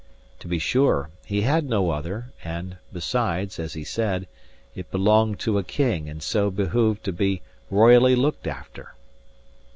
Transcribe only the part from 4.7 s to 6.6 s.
it belonged to a king and so